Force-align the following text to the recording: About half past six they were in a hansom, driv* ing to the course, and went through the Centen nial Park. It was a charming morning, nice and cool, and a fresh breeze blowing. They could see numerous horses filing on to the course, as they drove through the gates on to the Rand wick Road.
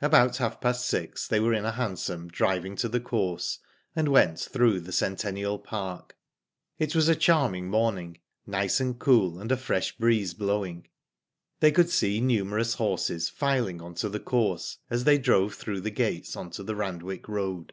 About 0.00 0.36
half 0.36 0.60
past 0.60 0.86
six 0.86 1.26
they 1.26 1.40
were 1.40 1.52
in 1.52 1.64
a 1.64 1.72
hansom, 1.72 2.28
driv* 2.28 2.64
ing 2.64 2.76
to 2.76 2.88
the 2.88 3.00
course, 3.00 3.58
and 3.96 4.06
went 4.06 4.38
through 4.38 4.78
the 4.78 4.92
Centen 4.92 5.34
nial 5.34 5.58
Park. 5.58 6.16
It 6.78 6.94
was 6.94 7.08
a 7.08 7.16
charming 7.16 7.68
morning, 7.68 8.18
nice 8.46 8.78
and 8.78 8.96
cool, 8.96 9.40
and 9.40 9.50
a 9.50 9.56
fresh 9.56 9.98
breeze 9.98 10.32
blowing. 10.32 10.86
They 11.58 11.72
could 11.72 11.90
see 11.90 12.20
numerous 12.20 12.74
horses 12.74 13.28
filing 13.28 13.82
on 13.82 13.96
to 13.96 14.08
the 14.08 14.20
course, 14.20 14.78
as 14.90 15.02
they 15.02 15.18
drove 15.18 15.54
through 15.54 15.80
the 15.80 15.90
gates 15.90 16.36
on 16.36 16.50
to 16.50 16.62
the 16.62 16.76
Rand 16.76 17.02
wick 17.02 17.26
Road. 17.28 17.72